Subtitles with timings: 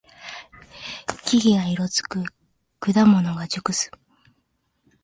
[1.25, 2.23] 木々が色づく。
[2.79, 3.91] 果物が熟す。